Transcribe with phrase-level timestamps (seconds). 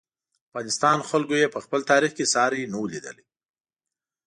[0.49, 3.25] افغانستان خلکو یې په خپل تاریخ کې ساری نه و لیدلی.